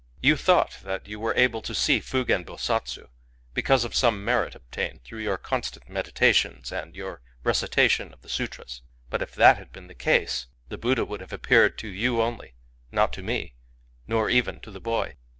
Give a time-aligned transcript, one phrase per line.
[0.19, 3.07] You thought that you were able to see Fugen Bosatsu
[3.53, 8.27] because of some merit ob tained through your constant meditations and your recitation of the
[8.27, 8.81] sutras.
[9.11, 12.55] But if that had been the case, the Buddha would have appeared to you only—
[12.91, 13.53] not to me,
[14.07, 15.17] nor even to the boy.